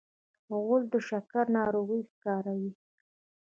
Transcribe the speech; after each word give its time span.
غول 0.61 0.83
د 0.93 0.95
شکر 1.07 1.45
ناروغي 1.57 1.99
ښکاروي. 2.09 2.71